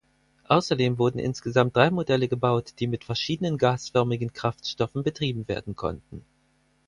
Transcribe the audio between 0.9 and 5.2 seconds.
wurden insgesamt drei Modelle gebaut, die mit verschiedenen gasförmigen Kraftstoffen